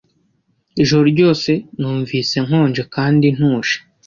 [0.81, 3.75] Ijoro ryose numvise nkonje kandi ntuje.